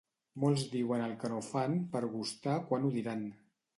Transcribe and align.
Molts 0.43 0.63
diuen 0.71 1.03
el 1.07 1.13
que 1.23 1.31
no 1.33 1.41
fan 1.49 1.77
per 1.93 2.01
gustar 2.17 2.57
quan 2.71 2.89
ho 2.89 2.93
diran. 2.97 3.23